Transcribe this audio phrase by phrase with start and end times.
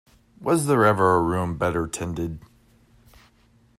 [0.39, 2.39] Was there ever a room better tended?